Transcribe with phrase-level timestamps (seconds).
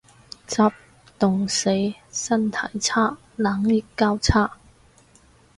[0.47, 0.73] 執，
[1.19, 1.69] 凍死。
[2.11, 3.19] 身體差。
[3.35, 4.57] 冷熱交叉